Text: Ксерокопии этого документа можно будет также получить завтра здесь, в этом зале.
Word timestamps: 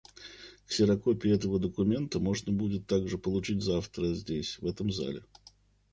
Ксерокопии 0.65 1.31
этого 1.31 1.59
документа 1.59 2.19
можно 2.19 2.51
будет 2.51 2.87
также 2.87 3.19
получить 3.19 3.61
завтра 3.61 4.15
здесь, 4.15 4.57
в 4.57 4.65
этом 4.65 4.91
зале. 4.91 5.21